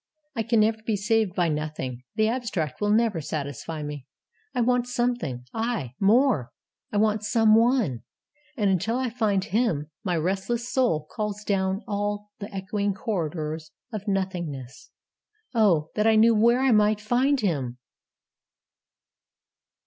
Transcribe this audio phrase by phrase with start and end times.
[0.35, 2.01] I can never be saved by Nothing.
[2.15, 4.07] The abstract will never satisfy me.
[4.55, 6.49] I want something; aye, more,
[6.91, 8.01] I want Some One;
[8.57, 14.07] and until I find Him my restless soul calls down all the echoing corridors of
[14.07, 14.89] Nothingness,
[15.53, 17.77] 'Oh that I knew where I might find Him!'